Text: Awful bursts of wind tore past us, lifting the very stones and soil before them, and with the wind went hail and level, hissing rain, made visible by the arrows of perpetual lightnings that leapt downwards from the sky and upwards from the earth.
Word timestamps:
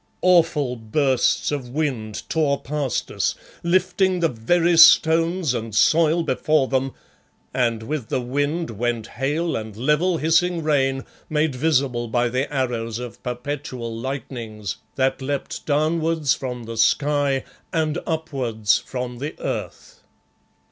Awful 0.23 0.75
bursts 0.77 1.51
of 1.51 1.69
wind 1.69 2.23
tore 2.27 2.59
past 2.59 3.11
us, 3.11 3.35
lifting 3.61 4.19
the 4.19 4.29
very 4.29 4.75
stones 4.75 5.53
and 5.53 5.75
soil 5.75 6.23
before 6.23 6.67
them, 6.67 6.93
and 7.53 7.83
with 7.83 8.09
the 8.09 8.19
wind 8.19 8.71
went 8.71 9.05
hail 9.05 9.55
and 9.55 9.77
level, 9.77 10.17
hissing 10.17 10.63
rain, 10.63 11.05
made 11.29 11.53
visible 11.53 12.07
by 12.07 12.29
the 12.29 12.51
arrows 12.51 12.97
of 12.97 13.21
perpetual 13.21 13.95
lightnings 13.95 14.77
that 14.95 15.21
leapt 15.21 15.67
downwards 15.67 16.33
from 16.33 16.63
the 16.63 16.77
sky 16.77 17.43
and 17.71 17.99
upwards 18.07 18.79
from 18.79 19.19
the 19.19 19.39
earth. 19.39 20.01